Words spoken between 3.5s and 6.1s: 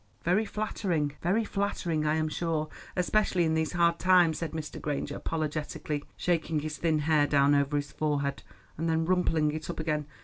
these hard times," said Mr. Granger apologetically,